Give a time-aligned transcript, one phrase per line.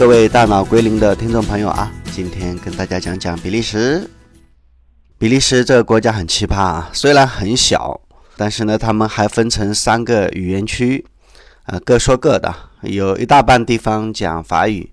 [0.00, 4.08] 各位大脑归零的听众朋友啊，今天跟大家讲讲比利时。
[5.18, 8.00] 比利时这个国家很奇葩啊，虽然很小，
[8.34, 11.04] 但是呢，他们还分成三个语言区，
[11.66, 12.50] 呃，各说各的。
[12.80, 14.90] 有一大半地方讲法语，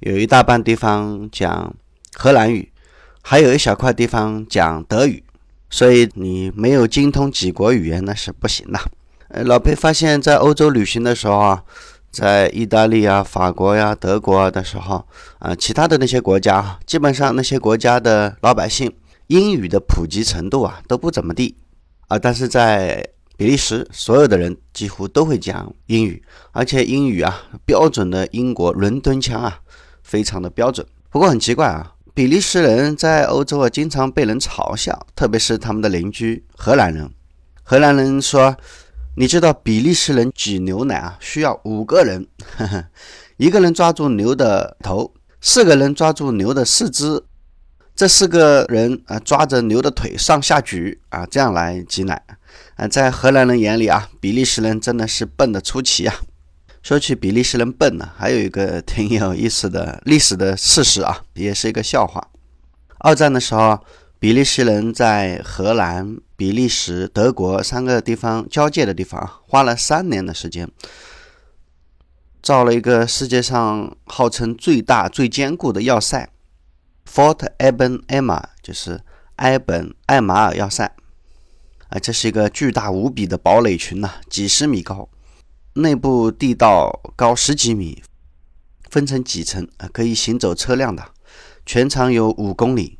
[0.00, 1.74] 有一大半地方讲
[2.14, 2.72] 荷兰语，
[3.20, 5.22] 还有一小块地方讲德语。
[5.68, 8.80] 所以你没有精通几国语言那是不行的。
[9.28, 11.62] 呃，老裴发现，在欧洲旅行的时候啊。
[12.16, 15.06] 在意大利啊、法国呀、德国啊的时候，
[15.38, 18.90] 啊，其他的那些国家，基本上那些国家的老百姓
[19.26, 21.54] 英语的普及程度啊都不怎么地
[22.08, 22.18] 啊。
[22.18, 23.06] 但是在
[23.36, 29.60] 比利时，所有的人几乎都会讲英语，而且英语啊标准的英国伦敦腔啊，
[30.02, 30.86] 非常的标准。
[31.10, 37.10] 不过很奇怪啊，比利时人在欧洲啊经常被人嘲笑，特别是他们的邻居荷兰人。
[37.62, 38.56] 荷兰人说。
[39.18, 42.26] 你知道比利时人挤牛奶啊，需要五个人，
[43.38, 47.24] 一个人抓住牛的头，四个人抓住牛的四肢，
[47.94, 52.22] 这四个人啊抓着牛的腿上下举啊，这样来挤奶
[52.76, 52.86] 啊。
[52.88, 56.14] 在荷兰人眼里啊，比利时人真的是笨得出奇啊。
[56.82, 62.28] 说起比利时人笨呢，还有一个挺有意思的历史的事实啊，也是一个笑话。
[62.98, 63.82] 二战的时候。
[64.18, 70.68] 比利时人在荷兰、比利时、德国三个地方交界的地方花了三年的时间，
[72.42, 76.30] 造了一个世界上号称最大、最坚固的要塞
[77.06, 79.02] ——Fort Eben Emma，就是
[79.36, 80.90] 埃本艾马尔要塞。
[81.88, 85.10] 啊，这是一个巨大无比的堡垒群呐，几十米高，
[85.74, 88.02] 内部地道高十几米，
[88.88, 91.04] 分成几层啊，可以行走车辆的，
[91.66, 92.98] 全长有五公里。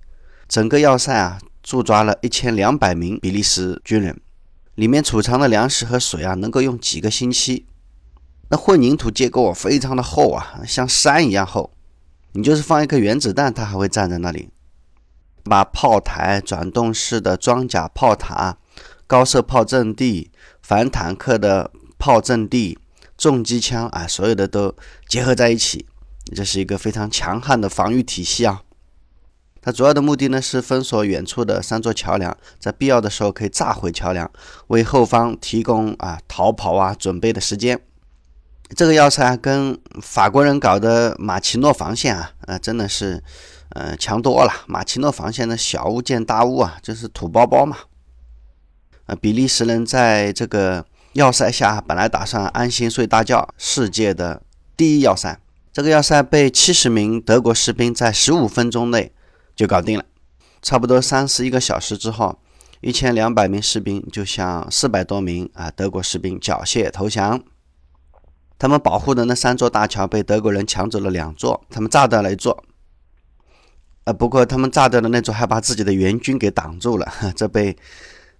[0.49, 4.21] 整个要塞啊，驻扎了一千两百名比利时军人，
[4.75, 7.67] 里面储藏的粮食和水啊，能够用几个星期。
[8.49, 11.73] 那混凝土结构啊非常的厚啊，像山一样厚。
[12.33, 14.51] 你就是放一颗原子弹，它还会站在那里。
[15.43, 18.59] 把炮台、转动式的装甲炮塔、
[19.07, 20.31] 高射炮阵地、
[20.61, 22.79] 反坦克的炮阵地、
[23.17, 24.75] 重机枪啊，所有的都
[25.09, 25.87] 结合在一起，
[26.35, 28.63] 这是一个非常强悍的防御体系啊。
[29.67, 34.31] 它主要的目的呢是封锁远处的三座桥梁，在必要的时候可以炸毁桥梁，
[34.69, 37.81] 为后方提供啊逃跑啊准备的时间。
[38.77, 43.21] 这个要塞跟法国人搞的马奇诺防线啊，呃真的是
[43.71, 44.53] 呃强多了。
[44.69, 47.77] 马奇诺防线的小巫见大巫啊，就是土包包嘛。
[49.07, 54.41] 啊，比利时人在这个要塞下本来打算安心睡大觉，世界的
[54.77, 55.41] 第一要塞。
[55.73, 59.11] 这个要塞被七十名德国士兵在十五分钟内。
[59.57, 60.05] 就搞定了，
[60.61, 62.39] 差不多三十一个小时之后，
[62.83, 67.43] 一千两百名士兵就向四百多名啊德国士兵缴械投降。
[68.59, 72.65] 他们保护的那三座大桥被德国人抢走了两座，他们炸掉了一座。
[74.05, 77.75] 呃，不过他们炸掉的那座还把自己的援军给挡住了， 这被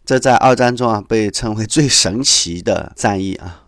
[0.05, 3.65] 这在二战中啊被称为最神奇的战役啊。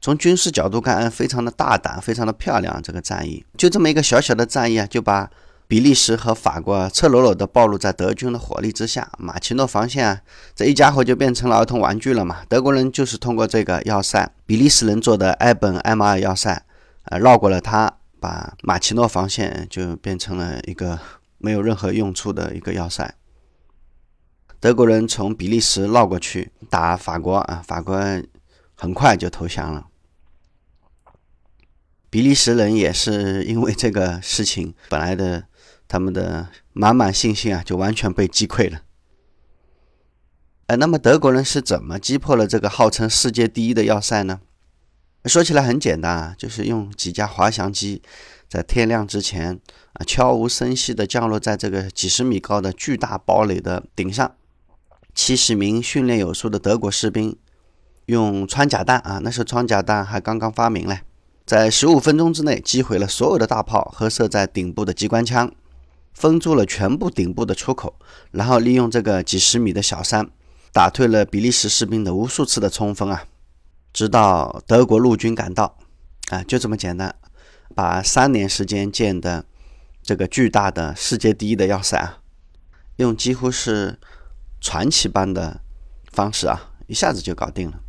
[0.00, 2.82] 从军事角度看，非常的大胆，非常的漂亮。
[2.82, 5.30] 这个战役就这么一个小小的战役啊，就把。
[5.70, 10.20] 比利时和法国赤裸裸地暴露在德军的火力之下，马奇诺防线
[10.52, 12.44] 这一家伙就变成了儿童玩具了嘛？
[12.48, 16.64] 德国人就是通过这个要塞，比利时人做的埃本埃马尔要塞，
[17.04, 20.98] 呃，绕过了它，把马奇诺防线就变成了一个
[21.38, 23.14] 没有任何用处的一个要塞。
[24.58, 27.96] 德国人从比利时绕过去打法国啊，法国
[28.74, 29.86] 很快就投降了。
[32.10, 35.44] 比利时人也是因为这个事情，本来的。
[35.90, 38.82] 他们的满满信心啊，就完全被击溃了。
[40.68, 44.38] 呃，那么德国人是怎么击破了这个号称世界第一的要塞呢？
[45.24, 48.02] 说起来很简单啊，就是用几架滑翔机
[48.48, 49.58] 在天亮之前
[49.94, 54.36] 啊，悄无声息地降落在这个几十米高的巨大堡垒的顶上。
[55.12, 57.36] 七十名训练有素的德国士兵
[58.06, 61.00] 用穿甲弹啊，那时候穿甲弹还刚刚发明嘞，
[61.44, 65.52] 在十五分钟之内击毁了所有的大炮和设在顶部的机关枪。
[66.12, 67.98] 封住了全部顶部的出口，
[68.30, 70.30] 然后利用这个几十米的小山，
[70.72, 73.24] 打退了比利时士兵的无数次的冲锋啊！
[73.92, 75.78] 直到德国陆军赶到，
[76.28, 77.14] 啊，就这么简单，
[77.74, 79.44] 把三年时间建的
[80.02, 82.18] 这个巨大的世界第一的要塞啊，
[82.96, 83.98] 用几乎是
[84.60, 85.60] 传奇般的
[86.12, 87.80] 方式啊，一下子就搞定了。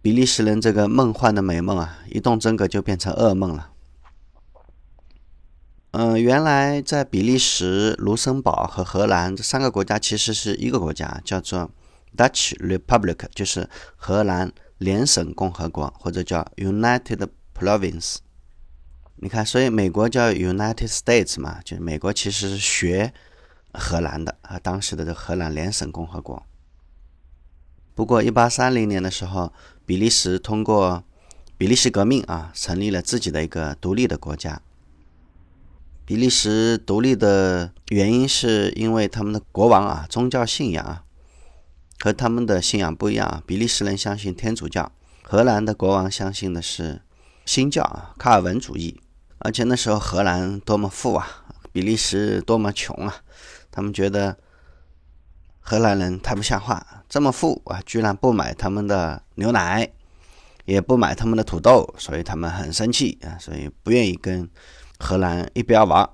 [0.00, 3.70] 比利时人这个梦幻的美梦啊，一动真格就变成噩梦了。
[5.96, 11.70] 嗯，原来在比利时、卢森堡和荷兰这三个国家其实是一个国家，叫做
[12.16, 18.16] Dutch Republic，就是荷兰联省共和国，或者叫 United Province。
[19.14, 23.14] 你看，所以美国叫 United States 嘛，就是美国其实是学
[23.72, 26.42] 荷兰的啊，当时的这荷兰联省共和国。
[27.94, 29.52] 不过，一八三零年的时候，
[29.86, 31.04] 比利时通过
[31.56, 34.60] 比利时革命啊，成立了自己的一个独立的国家。
[36.04, 41.04] 比利时独立的原因是因为他们的国王啊，宗教信仰啊
[42.00, 43.42] 和他们的信仰不一样啊。
[43.46, 44.92] 比利时人相信天主教，
[45.22, 47.02] 荷兰的国王相信的是
[47.44, 49.00] 新教啊，卡尔文主义。
[49.38, 53.16] 而且那时候荷兰多么富啊，比利时多么穷啊，
[53.70, 54.36] 他们觉得。
[55.66, 59.90] 荷兰人太不像话，这么富啊，居然不买他们的牛奶，
[60.66, 64.46] 也不买他们的土豆，所以他们很生气啊，所以不愿意跟
[65.04, 66.08] 荷兰一边玩。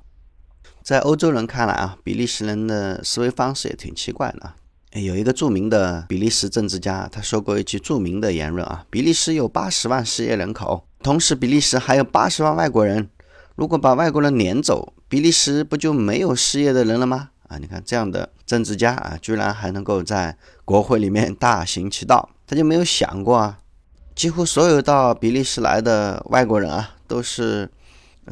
[0.82, 4.54] 在欧洲人看来啊，比利时人的思维方式也挺奇怪的。
[5.00, 13.08] 有一个著名的比利时政治家，他说过一句著名的言论啊：比利时有八十万失业人口，同时比利时还有八十万外国人。
[13.54, 17.28] 如果把外国人撵走，比利时不就没有失业的人了吗？
[17.46, 23.58] 啊，你看这样的政治家啊，居然还能够在国会里面大行其道，他就没有想过啊？
[24.16, 27.70] 几乎所有到比利时来的外国人啊，都是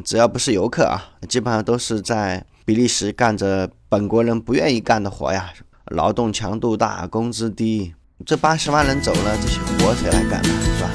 [0.05, 5.53] 只要不是游客啊，基本上都是在比利时干着本国人不愿意干的活呀，
[5.87, 7.95] 劳动强度大，工资低。
[8.25, 10.49] 这八十万人走了，这些活谁来干呢？
[10.77, 10.91] 是吧？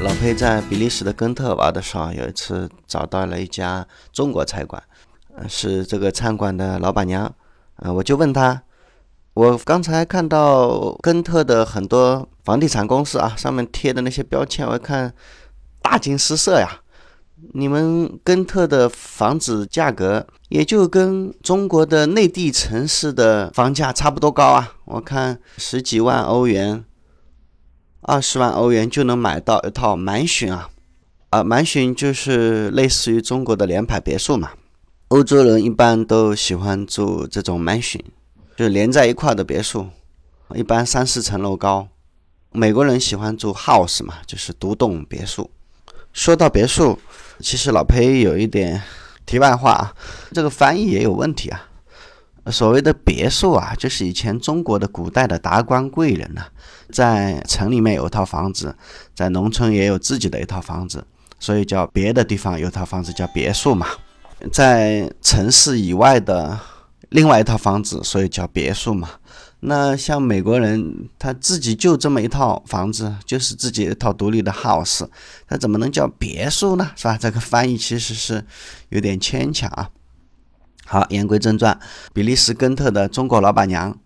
[0.00, 4.82] 老裴在比利时的根特玩的时候，有一次找到了一家中国菜馆，
[5.48, 7.34] 是这个餐馆的老板娘，
[7.76, 8.62] 呃，我就问他，
[9.32, 15.12] 我刚才看到根特的很多房地产公司啊，上面贴的那些标签，我看
[15.84, 16.80] 大惊失色呀。
[17.52, 26.84] 你们根特的房子价格也就跟中国的内地城市的房价差不多高啊，我看十几万欧元。
[28.00, 30.70] 二十万欧元就能买到一套满巡啊，
[31.30, 34.52] 啊，满巡就是类似于中国的联排别墅嘛。
[35.08, 38.02] 欧洲人一般都喜欢住这种满巡，
[38.56, 39.88] 就连在一块的别墅，
[40.54, 41.88] 一般三四层楼高。
[42.52, 45.50] 美国人喜欢住 house 嘛，就是独栋别墅。
[46.14, 46.98] 说到别墅，
[47.40, 48.80] 其实老裴有一点
[49.26, 49.92] 题外话啊，
[50.32, 51.60] 这个翻译也有问题啊。
[52.52, 56.42] 所谓的别墅啊，就是以前中国的古代的达官贵人呐，
[56.92, 58.76] 在城里面有一套房子，
[59.14, 61.04] 在农村也有自己的一套房子，
[61.40, 63.88] 所以叫别的地方有套房子叫别墅嘛。
[64.52, 66.56] 在城市以外的
[67.08, 69.08] 另外一套房子，所以叫别墅嘛。
[69.66, 75.08] 那像美国人，他自己就这么一套房子，就是自己一套独立的 house，
[75.48, 76.90] 他怎么能叫别墅呢？
[76.96, 77.16] 是吧？
[77.16, 78.44] 这个翻译其实是
[78.90, 79.88] 有点牵强啊。
[80.84, 81.80] 好，言归正传，
[82.12, 83.98] 比利时根特的中国老板娘，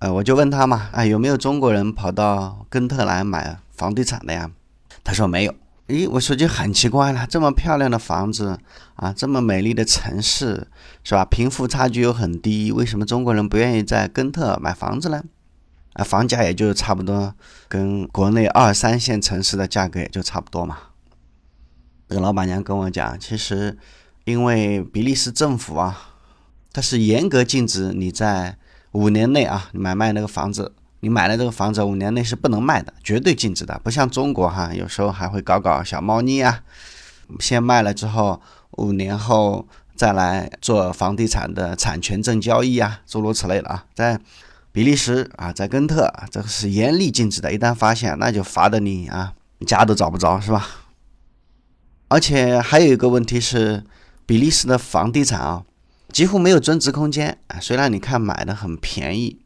[0.00, 4.50] 呃，我就问他嘛，啊，有没有中国人跑到根特来买房地产的呀？
[5.02, 5.54] 他说没有。
[5.88, 8.58] 咦，我说就很奇怪了，这么漂亮的房子
[8.94, 10.68] 啊，这么美丽的城市，
[11.02, 11.24] 是吧？
[11.24, 15.22] 贫富差距又很低，为什么中国人不愿意在根特买房子呢？
[15.92, 17.34] 啊，房价也就差不多，
[17.68, 20.78] 跟国内二三线城市的价格也就差不多嘛。
[22.08, 23.78] 这个老板娘跟我讲，其实。
[24.26, 26.14] 因为比利时政府啊，
[26.72, 28.56] 它是严格禁止你在
[28.92, 30.72] 五年内啊买卖那个房子，
[31.04, 33.78] 你买了这个房子五年内是不能卖的，绝对禁止的。
[33.84, 36.62] 不像中国哈，有时候还会搞搞小猫腻啊，
[37.38, 38.40] 先卖了之后，
[38.78, 43.84] 五年后再来做房地产的产权证交易啊，诸如此类的啊。
[43.94, 44.18] 在
[44.72, 49.34] 比利时啊，在根特，这个是严厉禁止的，一旦发现，那就罚的你啊，
[49.66, 50.66] 家都找不着，是吧？
[52.08, 53.84] 而且还有一个问题是。
[54.26, 55.64] 比利时的房地产啊，
[56.10, 57.60] 几乎没有增值空间啊。
[57.60, 59.43] 虽然你看买的很便宜，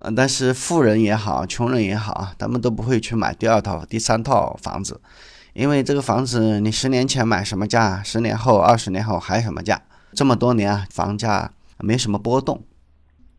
[0.00, 5.00] 呃，但是富人也好，穷人也好，他们都不会去买第二套、第三套房子，
[5.54, 9.80] 因为这个房子你十年前买什么价，十年后、二十年后还什么价，
[10.12, 12.62] 这么多年啊，房价没什么波动，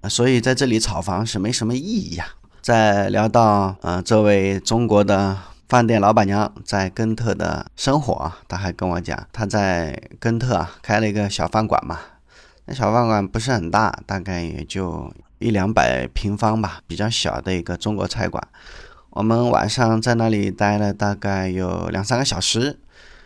[0.10, 2.26] 所以在这里炒房是没什么意义呀。
[2.62, 5.38] 再聊到呃，这位中国的。
[5.72, 11.98] 饭店老板娘在根特的生活啊，他还跟我讲，他在根特啊开了一个小饭馆嘛。
[12.66, 15.10] 那小饭馆不是很大，大概也就
[15.42, 18.48] 一两百平方吧，比较小的一个中国菜馆。
[19.10, 22.80] 我们晚上在那里待了大概有两三个小时，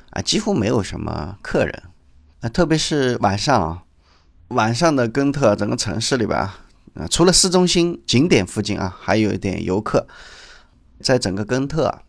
[0.10, 1.84] 啊，几乎没有什么客人。
[2.42, 3.84] 啊，特别是晚上啊，
[4.48, 10.08] 晚上的根特整个城市里边啊，除了市中心景点附近啊，还有一点游客，
[11.02, 12.02] 在整个根特。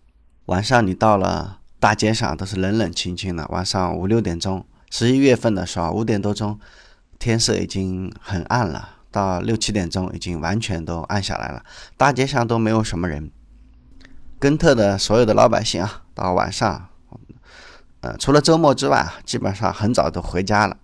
[0.46, 3.46] 晚上你到了大街上都是冷冷清清的。
[3.48, 6.58] 晚上五六点钟，十一月份的时候，五点多钟，
[7.18, 8.95] 天色已经很暗了。
[9.16, 11.64] 到六七点钟，已经完全都暗下来了。
[11.96, 13.30] 大街上都没有什么人。
[14.38, 16.88] 根特的所有的老百姓啊，到晚上
[18.02, 20.76] 呃，除了周末之外啊，基本上很早都回家了，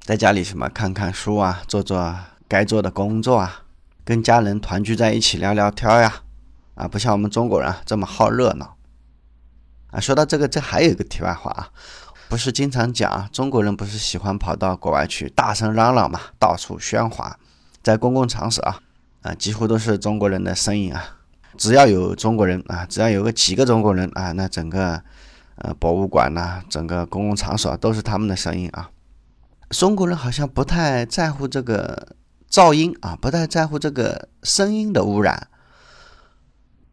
[0.00, 2.16] 在家里什么看看书啊，做做
[2.48, 3.62] 该做的工作啊，
[4.04, 6.22] 跟家人团聚在一起聊聊天呀，
[6.74, 8.76] 啊，不像我们中国人这么好热闹。
[9.92, 11.70] 啊，说到这个，这还有一个题外话啊，
[12.28, 17.38] 不是经常讲中国人不是喜欢跑到国外去大声嚷嚷嘛，到处喧哗，
[17.82, 18.80] 在公共场所啊，
[19.22, 21.16] 啊，几乎都是中国人的声音啊。
[21.56, 25.02] 只要有中国人啊，只要有个几个中国人啊，那整个
[25.56, 28.90] 呃博物馆呐，整个公共场所都是他们的声音啊。
[29.70, 32.14] 中国人好像不太在乎这个
[32.50, 35.48] 噪音啊，不太在乎这个声音的污染。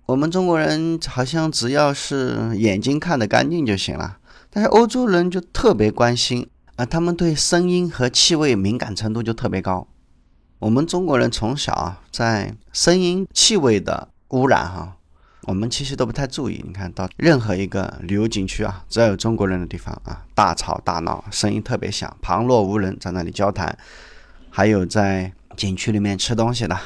[0.08, 4.18] 我们中国人好像只要是眼睛看得干净就行了，
[4.50, 9.88] 但是欧洲人就特别关心啊，他们对声音和气味敏感程度就特别高。
[10.60, 14.96] 我们中国人从小，在声音、气味的污染哈，
[15.44, 16.64] 我们其实都不太注意。
[16.66, 23.78] 你看到任何一个旅游景区啊，只要有中国人的地方啊，大吵大闹，声音特别响，旁若无人，在那里交谈。
[24.50, 26.78] 还有在景区里面吃东西的，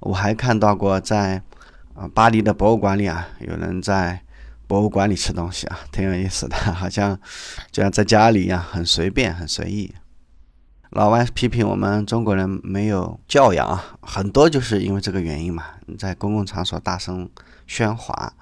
[0.00, 1.42] 我还看到过在。
[1.94, 4.20] 啊，巴黎的博物馆里啊，有人在
[4.68, 7.18] 博物馆里吃东西啊，挺有意思的，好像
[7.72, 9.92] 就像在家里一样，很随便，很随意。
[10.90, 15.64] 老外批评我们中国人没有教养啊，很多就是因为这个原因嘛。
[15.86, 17.28] 你在公共场所大声
[17.68, 18.32] 喧哗，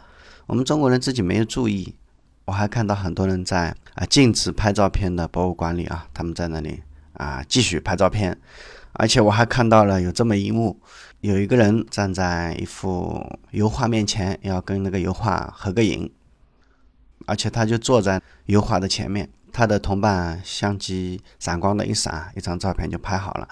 [0.46, 1.94] 我们中国人自己没有注意。
[2.44, 6.82] 我还看到很多人在啊禁止拍照片的博物馆里啊，他们在那里
[7.14, 8.38] 啊继续拍照片，
[8.92, 10.80] 而且我还看到了有这么一幕。
[11.22, 16.12] 有一个人站在一幅油画面前，要跟那个油画合个影，
[17.26, 23.48] 而且他就坐在油画的前面，他的同伴相机闪光的一闪，一张照片就拍好了。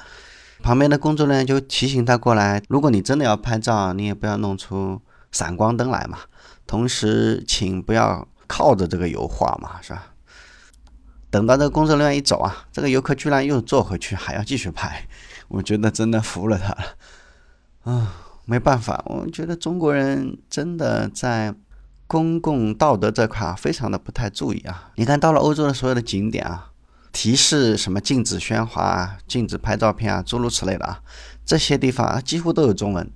[0.63, 5.01] 旁边的工作人员就提醒他过来：如果你真的要拍照，你也不要弄出
[5.33, 6.19] 闪光灯来嘛。
[6.67, 10.13] 同时，请不要靠着这个油画嘛，是吧？
[11.31, 15.09] 等到这个工作人员一走啊，这个游客居然又坐回去，还要继续拍。
[15.49, 16.85] 我觉得真的服了他了。
[17.85, 18.13] 啊，
[18.45, 21.55] 没办法，我觉得中国人真的在
[22.07, 24.93] 公共道德这块啊，非常的不太注意啊。
[24.97, 26.71] 你看到了欧洲的所有的景点啊，
[27.13, 31.01] 提示什么禁止喧哗啊，禁止拍照片啊，诸如此类的啊，
[31.45, 33.11] 这些地方啊几乎都有中文。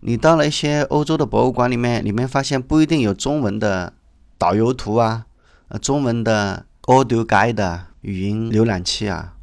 [0.00, 3.94] 你到了一些欧洲的博物馆里面，里面发现不一定有中文的
[4.36, 5.26] 导游图啊，
[5.68, 9.34] 呃，中文的 audio guide 语音浏览器啊，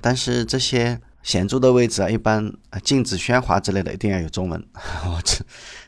[0.00, 1.00] 但是这些。
[1.20, 4.66] 显著的位置啊，一般禁止喧哗之类的，一定要有中文。
[5.04, 5.44] 我这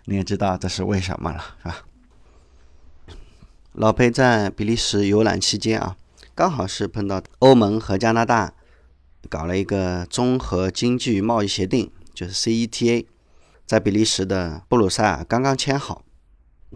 [0.06, 1.84] 你也知道这是为什么了，是吧？
[3.72, 5.96] 老裴在比利时游览期间啊，
[6.34, 8.52] 刚好是碰到欧盟和加拿大
[9.28, 13.06] 搞了一个综合经济贸易协定，就是 CETA，
[13.66, 16.04] 在比利时的布鲁塞尔刚刚签好。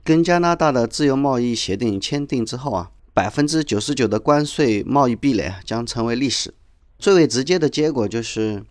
[0.03, 6.55] 跟加拿大的自由贸易协定签订之后啊，百分之九十九的关税贸易壁垒将成为历史。
[6.99, 8.65] 最为直接的结果就是，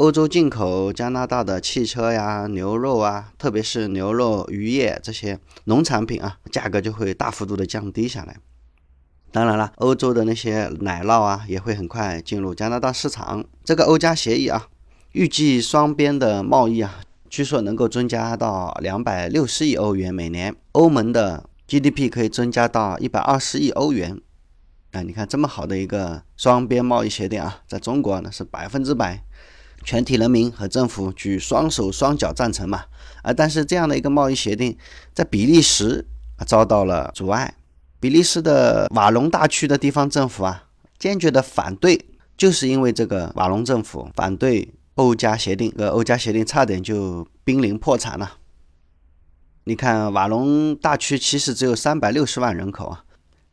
[0.00, 8.38] 欧洲进口加拿大的汽车呀、牛肉啊，特别是牛肉、渔业这些农产品啊，价格就会大幅度的降低下来。
[9.30, 13.44] 当然了，欧洲的那些奶酪啊，也会很快进入加拿大市场。
[13.62, 14.68] 这个欧加协议啊，
[15.12, 24.18] 预计双边的贸易啊，据说能够增加到两百六十亿欧元每年，欧盟的 GDP 可以增加到一百二十亿欧元。
[24.92, 29.22] 啊，你看这么好的一个双边贸易协定啊，在中国呢是百分之百，
[29.84, 32.84] 全体人民和政府举双手双脚赞成嘛。
[33.22, 34.76] 啊，但是这样的一个贸易协定，
[35.12, 36.06] 在比利时
[36.46, 37.54] 遭到了阻碍。
[37.98, 40.64] 比利时的瓦隆大区的地方政府啊，
[40.98, 42.06] 坚决的反对，
[42.36, 48.38] 就是因为这个瓦隆政府反对欧加协定，呃，欧加协定差点就濒临破产了。
[49.64, 53.04] 你看瓦隆大区其实只有三百六十万人口啊。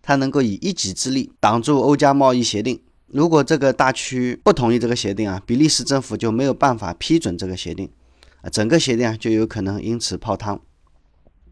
[0.01, 2.81] 他能够以一己之力挡住欧加贸易协定。
[3.07, 7.89] 如果这个大区不同意这个协定啊，比利时政府就没有办法批准这个协定，
[8.41, 10.59] 啊，整个协定啊就有可能因此泡汤。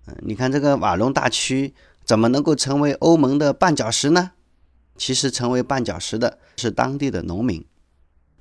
[0.08, 4.32] 嗯，你看这个瓦隆大区怎么能够成为欧盟的绊脚石呢？
[4.98, 7.66] 其实成为绊脚石的是当地的农民。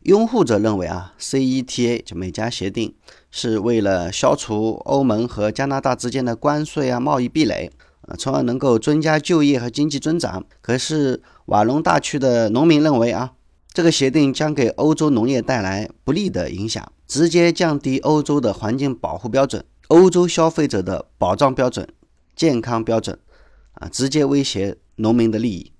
[0.02, 2.94] 拥护者认为啊，CETA 就美加协定
[3.30, 7.70] 是为了消除欧盟和加拿大之间的关税啊贸易壁垒。
[8.06, 10.44] 啊，从而能够增加就业和经济增长。
[10.60, 13.32] 可是瓦隆大区的农民认为啊，
[13.72, 21.86] 这个协定将给欧洲农业带来不利的影响，直接降低欧洲的环境保护标准、欧洲消费者的保障标准、
[22.34, 23.18] 健康标准，
[23.74, 25.72] 啊，直接威胁农民的利益。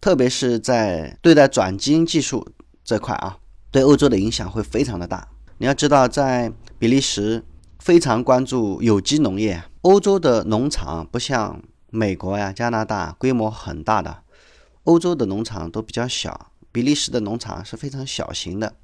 [0.00, 2.46] 特别是在对待转基因技术
[2.84, 3.38] 这块啊，
[3.70, 5.28] 对欧洲的影响会非常的大。
[5.58, 7.42] 你要知道，在比利时
[7.78, 9.62] 非常关注有机农业。
[9.82, 14.22] 欧洲的农场不像美国呀、加拿大规模很大的，
[14.90, 18.74] 欧洲的农场都比较小，比利时的农场是非常小型的，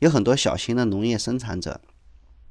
[0.00, 1.80] 有很多小型的农业生产者。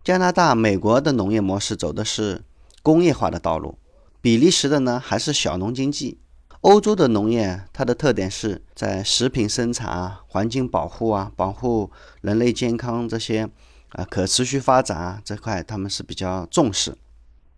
[0.04, 2.44] 加拿大、美国的农业模式走的是
[2.82, 3.78] 工业化的道路，
[4.20, 6.18] 比利时的呢还是小农经济。
[6.62, 11.92] 欧洲的农业它的特点是在食品生产啊、环境保护啊、保护
[12.22, 13.48] 人类健康这些
[13.90, 16.98] 啊可持续发展啊这块，他们是比较重视。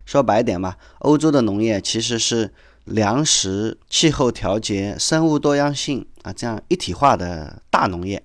[0.03, 2.53] 说白点吧，欧洲的农业其实是
[2.86, 8.24] 粮食、气候调节、生物多样性啊这样一体化的大农业。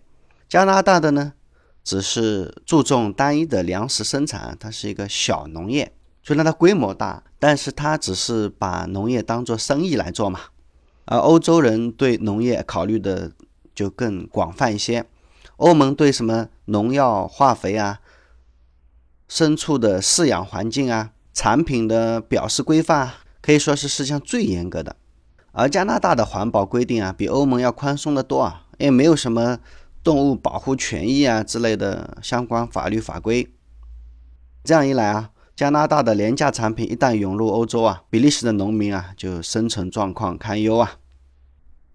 [0.49, 1.33] 加拿大的呢，
[1.83, 5.93] 只是注重单一的粮食生产，它是一个小农业。
[6.23, 10.41] 虽然它规模大，但是它只是把农业当做生意来做嘛。
[11.07, 13.33] 而欧洲人对农业考虑的
[13.75, 15.07] 就更广泛一些。
[15.57, 18.01] 欧盟对什么农药、化肥啊、
[19.29, 21.11] 牲畜的饲养环境啊。
[21.33, 24.97] 产品的表示规范啊可以说是世界上最严格的，
[25.53, 29.59] 而加拿大的环保规定啊，比欧盟要宽松的多啊，也没有什么
[30.05, 33.49] 动物保护权益啊之类的相关法律法规。
[34.63, 40.99] 这样一来啊，加拿大的廉价产品一旦涌入欧洲啊，比利时的农民啊就生存状况堪忧啊。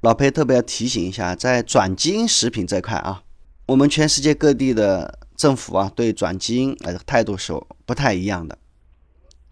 [0.02, 3.24] 老裴特别要提醒一下，在转基因食品这块啊，
[3.68, 7.54] 我们全世界各地的政府啊，对转基因呃态度是
[7.86, 8.58] 不太一样的。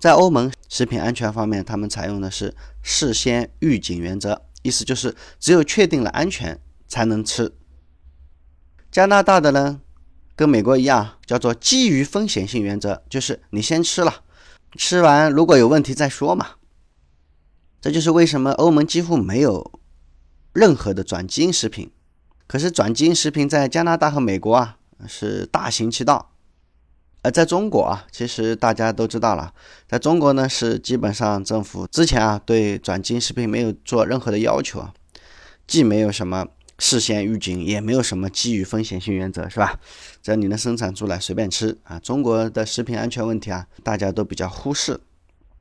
[0.04, 7.56] 在欧盟食品安全方面，他们采用的是事先预警原则，意思就是只有确定了安全才能吃。
[8.92, 9.80] 加拿大的呢，
[10.36, 14.24] 跟美国一样，叫做基于风险性原则，就是你先吃了，
[14.76, 16.56] 吃完如果有问题再说嘛。
[17.80, 19.80] 这就是为什么欧盟几乎没有
[20.52, 21.90] 任何的转基因食品，
[22.46, 26.33] 可是转基因食品在加拿大和美国啊是大行其道。
[27.24, 29.54] 而在中国啊，其实大家都知道了，
[29.88, 34.86] 在中国呢是基本上政府之前啊对转基因食品没有做任何的要求，
[35.66, 36.46] 既没有什么
[36.78, 39.80] 事先预警，也没有什么基于风险性原则，是吧？
[40.22, 41.98] 只要你能生产出来，随便吃啊。
[42.00, 45.00] 中国的食品安全问题啊，大家都比较忽视。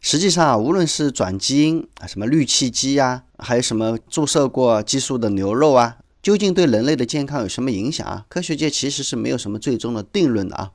[0.01, 8.27] 实际上啊，无论是转基因啊，什么氯气鸡呀，还有什么注射过激素的牛肉啊，究竟对人类的健康有什么影响啊？
[8.29, 10.73] 科学界其实是没有什么最终的定论的啊。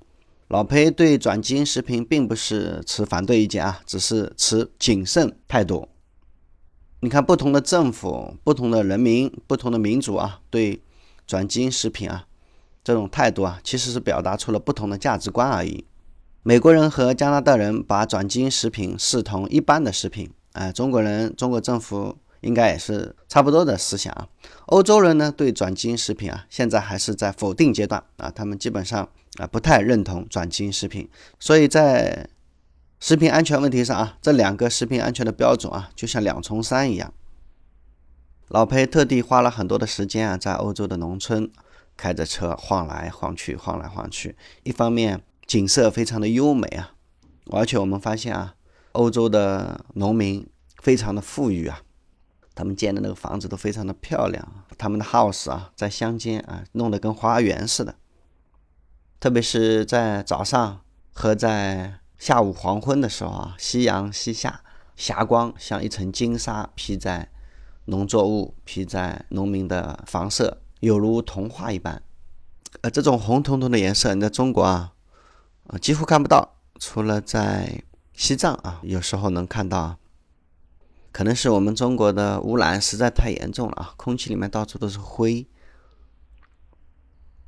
[0.49, 5.89] 老裴对转基因食品并不是持反对意见啊，只是持谨慎态度。
[7.01, 10.81] 你看，不同的政府、不同的人民、不同的民族啊，对
[11.27, 12.25] 转基因食品啊
[12.81, 15.85] 这种态度啊，其实是表达出了不同的价值观而已。
[16.43, 24.27] 美国人和加拿大人把转基因食品视同一般的食品，哎，中国人、中国政府应该也是差不多的思想啊。
[24.67, 29.09] 欧洲人呢，对转基因食品啊，现在还是在否定阶段啊，他们基本上。
[29.37, 31.07] 啊，不太认同转基因食品，
[31.39, 32.27] 所以在
[32.99, 37.13] 食品安全问题上啊，这两个食品安全的标准啊，就像两重山一样。
[38.47, 41.51] 老裴特地花了很多的时间啊，在欧洲的农村
[41.95, 44.35] 开着车晃来晃去，晃来晃去。
[44.63, 46.93] 一方面景色非常的优美啊，
[47.51, 48.55] 而且我们发现啊，
[48.93, 50.47] 欧洲的农民
[50.81, 51.83] 非常的富裕啊，
[52.57, 54.43] 他们建的那个房子都非常的漂亮，
[54.79, 57.93] 他们的 house 啊，在乡间啊，弄得跟花园似的。
[59.19, 60.81] 特别是在早上
[61.13, 64.61] 和在下午黄昏的时候啊，夕阳西下，
[64.95, 67.29] 霞光像一层金纱披在
[67.85, 72.01] 农作物、披在农民的房舍，有如童话一般。
[72.81, 74.93] 呃，这种红彤彤的颜色，你在中国啊，
[75.67, 79.99] 啊几乎看不到，除了在西藏啊，有时候能看到。
[81.17, 85.47] 可能是我们中国的污染实在太严重了啊，空气里面到处都是灰。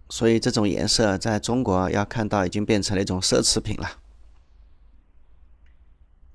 [0.09, 3.87] 所以这种颜色在中国要看到已经变成了一种奢侈品了。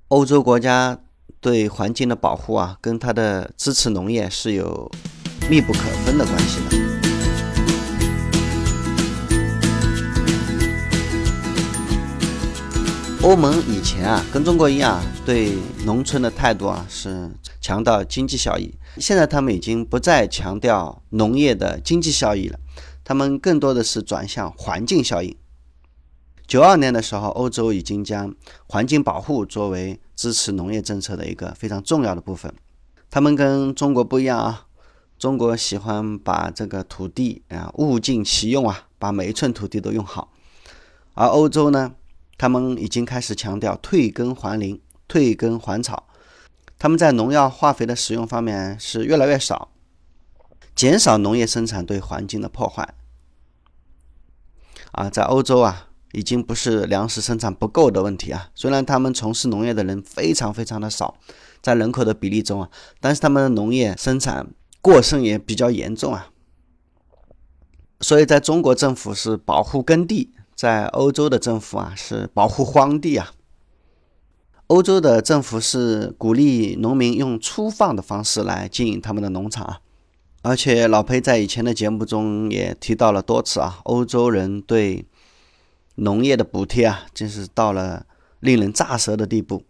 [0.07, 1.01] 欧洲国家
[1.41, 4.89] 对环境的保护啊，跟它的支持农业是有
[5.51, 6.84] 密不可分的关系的。
[13.25, 15.57] 欧盟以前啊，跟中国一样，对
[15.87, 22.59] 农村的态度啊是强调经济效益，现在他们已经不再强调农业的经济效益了。
[23.03, 25.35] 他们更多的是转向环境效应。
[26.47, 28.35] 九二年的时候，欧洲已经将
[28.67, 32.55] 环境保护作为支持农业政策的一个非常重要的部分。
[33.11, 34.67] 他们跟中国不一样啊，
[35.19, 40.31] 中国喜欢把这个土地啊物尽其用啊，把每一寸土地都用好。
[41.15, 41.93] 而欧洲呢，
[42.45, 44.79] 他们已经开始强调退耕还林、
[45.09, 46.07] 退耕还草。
[46.79, 49.71] 他们在农药、化肥的使用方面是越来越少。
[50.75, 52.93] 减少农业生产对环境的破坏。
[54.93, 58.51] 啊，在欧洲啊，已经不是粮食生产不够的问题啊。
[58.55, 61.17] 虽然他们从事农业的人非常非常的少，
[61.63, 62.69] 在人口的比例中啊，
[63.01, 64.49] 但是他们的农业生产
[64.83, 66.29] 过剩也比较严重啊。
[68.03, 73.33] 所以在中国政府是保护耕地，在欧洲的政府啊是保护荒地啊。
[74.69, 79.81] 欧洲的政府是鼓励农民用粗放的方式来经营他们的农场啊。
[80.43, 85.07] 而且老裴在以前的节目中也提到了多次啊，欧洲人对
[85.97, 88.07] 农业的补贴啊，真是到了
[88.41, 89.65] 令人咋舌的地步。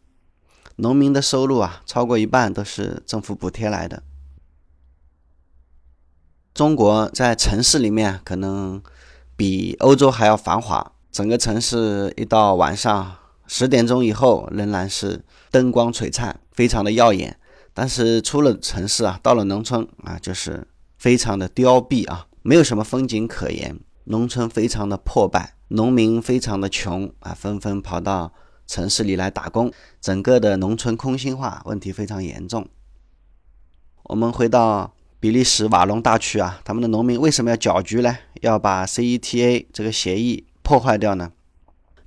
[0.77, 4.03] 农民的收入啊，超过一半都是政府补贴来的。
[6.53, 8.83] 中国在城市里面可能
[9.37, 13.17] 比欧洲还要繁华，整个城市一到晚上
[13.47, 17.37] 十点钟以后，仍然是灯光璀璨，非常的耀眼。
[17.73, 20.67] 但是出了城市啊，到了农村啊，就是
[20.97, 23.81] 非常的凋敝啊，没有什么风景可言。
[24.05, 28.33] 农村非常的破败，农民非常的穷啊，纷纷跑到
[28.67, 32.69] 城市里来打工，整个的农村空心化问题非常严重。
[34.05, 38.15] 我们回到比利时瓦隆大区啊，他们的农民为什么要搅局呢？
[38.43, 41.33] 要把 CETA 这个协议破坏掉呢？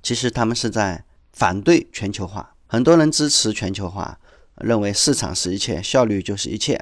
[0.00, 4.20] 其实他们是在反对全球化，很多人支持全球化。
[4.58, 6.80] 认为市场是一切，效率就是一切。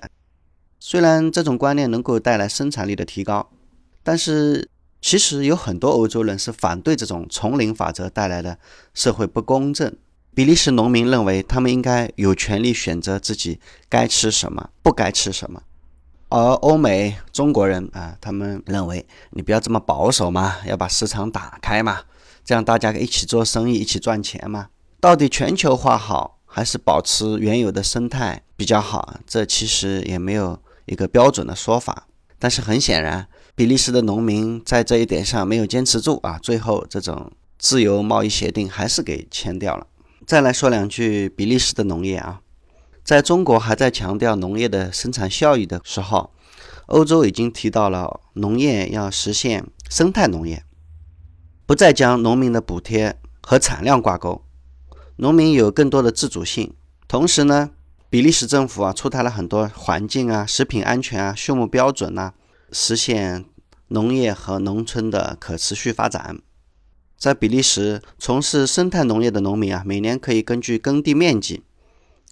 [0.79, 3.51] 虽然这种观念能够带来生产力的提高，
[4.03, 4.69] 但是
[5.01, 8.59] 其实有很多欧洲人是反对这种丛林法则带来的
[8.93, 9.91] 社会不公正。
[10.35, 15.63] 比利时农民认为，他们应该有权利选择自己该吃什么，不该吃什么。
[16.29, 22.01] 而欧美中国人啊，他们认为你不要这么保守嘛，要把市场打开嘛，
[22.45, 24.69] 这样大家一起做生意，一起赚钱嘛。
[25.01, 26.35] 到底全球化好？
[26.49, 32.07] 还是保持原有的生态比较好，这其实也没有一个标准的说法。
[32.39, 39.87] 但是很显然，比利时的农民在这一点上没有坚持住啊，最后这种自由贸易协定还是给签掉了。
[40.27, 42.41] 再来说两句比利时的农业啊，
[43.07, 46.33] 在中国还在强调农业的生产效益的时候，
[46.87, 50.65] 欧洲已经提到了农业要实现生态农业，
[51.67, 54.43] 不再将农民的补贴和产量挂钩。
[55.19, 56.75] 农民有更多的自主性，
[57.07, 57.71] 同时呢，
[58.11, 62.33] 比利时政府啊出台了很多环境啊、食品安全啊、畜牧标准呐，
[62.73, 63.45] 实现
[63.87, 66.41] 农业和农村的可持续发展。
[67.17, 71.63] 在比利时从事生态农业的农民啊，每年可以根据耕地面积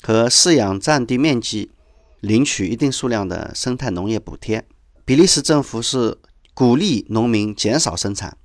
[0.07, 1.71] 和饲养占地面积
[2.21, 4.67] 领取一定数量的生态农业补贴。
[5.07, 6.19] 比利时政府是
[6.53, 8.37] 鼓励农民减少生产。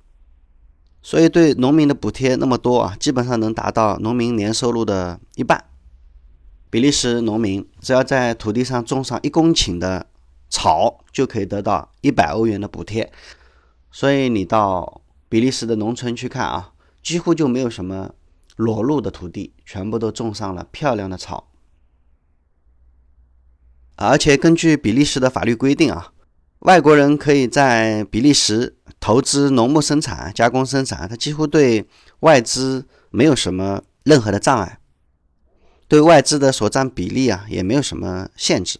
[1.02, 5.64] 所以，对农民的补贴那么多啊，基本上能达到农民年收入的一半。
[6.70, 10.06] 比利时农民只要在土地上种上一公顷的
[10.48, 13.12] 草，就可以得到一百欧元的补贴。
[13.90, 18.14] 所以，你到比利时的农村去看啊，几乎就没有什么
[18.56, 21.49] 裸露的土地，全部都种上了漂亮的草。
[24.08, 26.12] 而且，根据比利时的法律规定啊。
[26.60, 31.86] 外国人可以在比利时投资农牧生产、加工生产，他几乎对
[32.20, 34.78] 外资没有什么任何的障碍，
[35.88, 38.78] 对外资的所占比例啊也没有什么限制。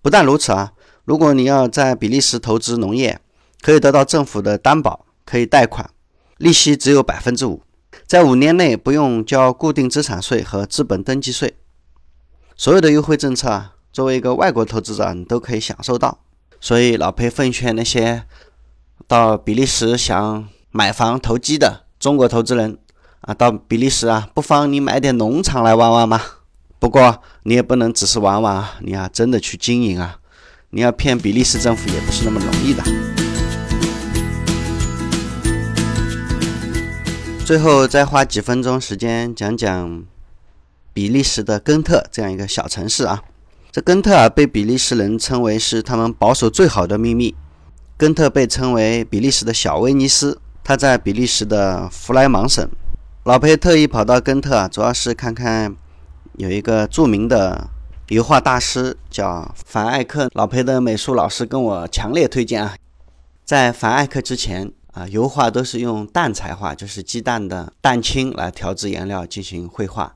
[0.00, 0.72] 不但如此啊，
[1.04, 3.20] 如果你要在比利时投资农业，
[3.60, 5.90] 可以得到政府的担保，可以贷款，
[6.38, 7.60] 利息只有百分之五，
[8.06, 11.54] 在五年内不用交固定资产税和资本登记税，
[12.56, 16.18] 所有的优惠政策啊，作为一个外国投资者，你都可以享受到。
[16.60, 18.24] 所以，老裴奉劝那些
[19.08, 22.78] 到比利时想买房投机的中国投资人
[23.22, 26.20] 啊，到比利时啊，不妨你买点农场来玩玩嘛。
[26.78, 30.18] 不过，你也不能只是玩玩啊，你要真的去经营啊。
[30.70, 32.82] 你要骗比利时政府也不是那么容易的。
[37.44, 40.04] 最后，再花几分钟时间讲讲
[40.92, 43.24] 比利时的根特这样一个小城市啊。
[43.72, 47.36] 这根特尔被比利时人称为是他们保守最好的秘密。
[47.96, 52.68] 根特被称为比利时的小威尼斯，它在比利时的弗莱芒省。
[53.24, 55.76] 老裴特意跑到根特啊，主要是看看
[56.38, 57.68] 有一个著名的
[58.08, 60.28] 油画大师叫凡艾克。
[60.32, 62.74] 老裴的美术老师跟我强烈推荐啊，
[63.44, 70.14] 在凡艾克之前啊，油画都是用蛋彩画，就是鸡蛋的蛋清来调制颜料进行绘画，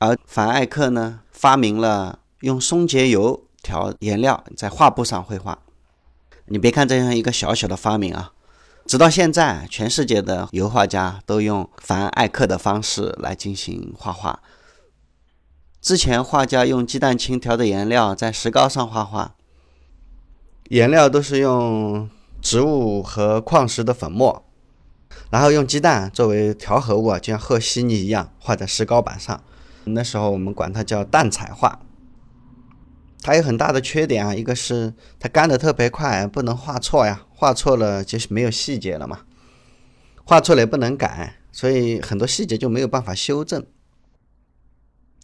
[0.00, 2.18] 而凡艾克呢，发明了。
[2.42, 5.58] 用松节油调颜料，在画布上绘画。
[6.46, 8.32] 你别看这样一个小小的发明啊，
[8.84, 14.40] 直到现在，全世界的油画家都用凡艾克的方式来进行画画。
[15.80, 19.36] 之前画家用鸡蛋清调的颜料在石膏上画画，
[20.68, 24.44] 颜料都是用植物和矿石的粉末。
[25.30, 29.40] 然后用鸡蛋作为调和物啊，就像和稀泥一样画在石膏板上。
[29.84, 31.78] 那时候我们管它叫蛋彩画。
[33.22, 39.20] 它有很大的缺点啊，一个是它干的特别快，不能画错呀，画错了就是没有细节了嘛，
[40.24, 43.64] 画错了也不能改，所以很多细节就没有办法修正。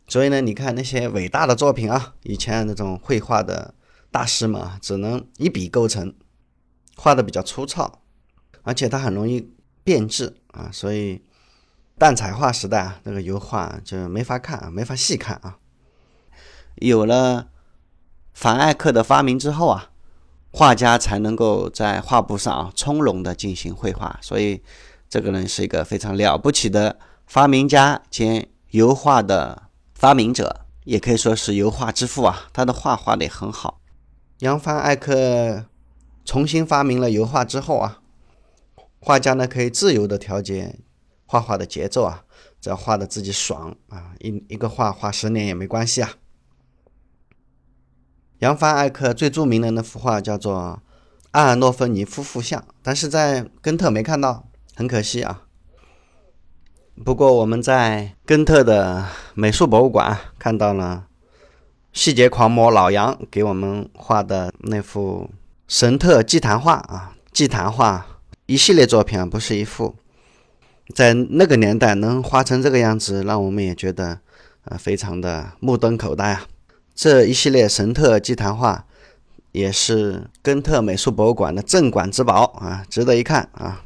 [0.06, 3.74] 所以呢，你看那些伟大的作品啊，以前那种绘画的
[4.12, 6.14] 大师们啊，只能一笔勾成，
[6.96, 8.02] 画的比较粗糙，
[8.62, 11.20] 而且它很容易变质啊，所以
[11.98, 15.58] 蛋彩画时代啊，那个油画就没法看啊，没法细看啊，
[16.76, 17.50] 有了。
[18.38, 19.90] 凡艾克的发明之后啊，
[20.52, 24.16] 画家才能够在画布上啊从容的进行绘画。
[24.22, 24.62] 所以，
[25.10, 32.44] 这个人是一个非常了不起的发明家兼油画的发明者，也可以说是油画之父啊。
[32.52, 33.80] 他的画画的也很好。
[34.38, 35.64] 扬凡艾克
[36.24, 37.98] 重新发明了油画之后啊，
[39.00, 40.78] 画家呢可以自由的调节
[41.26, 42.22] 画画的节奏啊，
[42.60, 46.12] 只要画的自己爽啊，一一个画画十年也没关系啊。
[48.40, 50.80] 扬凡艾克最著名的那幅画叫做
[51.32, 54.44] 《阿尔诺芬尼夫妇像》，但是在根特没看到，
[54.76, 55.42] 很可惜啊。
[57.04, 61.06] 不过我们在根特的美术博物馆看到了
[61.92, 65.30] 细节狂魔老杨给我们画的那幅
[65.66, 68.06] 神特祭坛画啊，祭坛画
[68.46, 69.94] 一系列作品啊，不是一幅。
[70.94, 74.20] 在那个年代能画成这个样子，让我们也觉得
[74.64, 76.46] 呃非常的目瞪口呆啊。
[76.98, 78.84] 这一系列神特祭坛画
[79.52, 83.84] 也是根特美术博物馆的镇馆之宝啊，值得一看啊。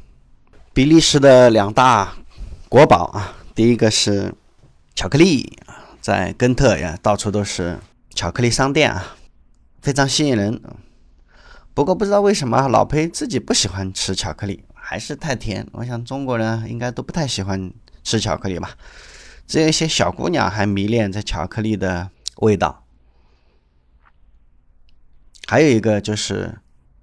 [0.73, 2.15] 比利时的两大
[2.67, 4.33] 国宝啊，第一个是
[4.95, 7.77] 巧克力啊，在根特呀，到处都是
[8.15, 9.15] 巧克力商店啊，
[9.79, 10.59] 非常吸引人。
[11.75, 15.67] 不过不知道为什么老裴自己不喜欢吃巧克力，还是太甜。
[15.73, 17.71] 我想中国人应该都不太喜欢
[18.03, 18.71] 吃巧克力吧，
[19.45, 22.82] 只有一些小姑娘还迷恋这巧克力的味道。
[25.47, 26.59] 还有一个就是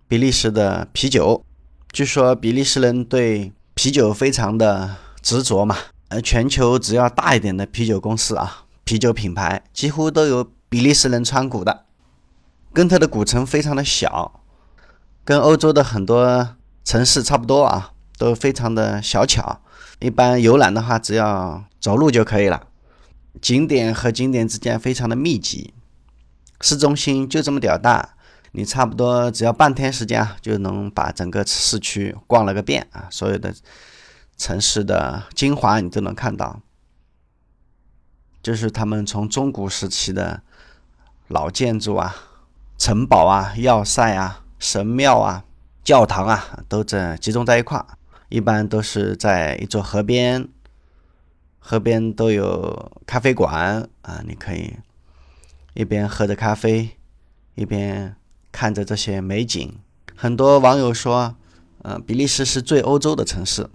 [0.09, 1.45] 比利时的啤酒，
[1.93, 5.77] 据说比利时人对啤酒非常的执着嘛。
[6.09, 11.85] 呃，全球只要大一点的啤酒公司啊，啤酒品牌几乎都有比利时人参股的。
[12.73, 14.41] 根特的古城非常的小，
[15.25, 19.61] 跟欧洲的很多城市差不多啊，都非常的小巧。
[20.01, 22.67] 一般游览的话，只要走路就可以了。
[23.41, 25.73] 景点和景点之间非常的密集，
[26.61, 28.15] 市中心就这么点大。
[28.53, 33.55] 你差不多只要半天时间啊，就能把整个市区逛了个遍啊，所有的
[34.37, 36.61] 城市的精华你都能看到。
[38.43, 40.43] 就是他们从中古时期的
[41.29, 42.17] 老建筑啊、
[42.77, 45.45] 城堡啊、要塞啊、神庙啊、
[45.85, 47.87] 教堂啊，都在集中在一块儿。
[48.31, 50.49] 一般都是在一座河边，
[51.59, 54.77] 河边都有咖啡馆啊，你可以
[55.75, 56.97] 一边喝着咖啡，
[57.55, 58.17] 一边。
[58.53, 59.79] 看着这些美景，
[60.15, 61.37] 很多网友说，
[61.83, 63.69] 呃，比利时是最欧洲的城市。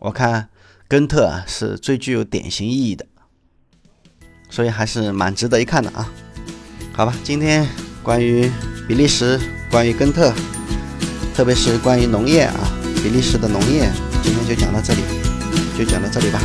[0.00, 0.48] 我看
[0.86, 3.06] 根特是最具有典型意义的，
[4.50, 6.12] 所以还是蛮值得一看的啊。
[6.92, 7.66] 好吧，今天
[8.02, 8.50] 关于
[8.86, 9.40] 比利时，
[9.70, 10.32] 关于根特，
[11.34, 12.60] 特别是关于农业啊，
[13.02, 13.90] 比利时的农业，
[14.22, 15.00] 今天就讲到这里，
[15.76, 16.40] 就讲到这里吧。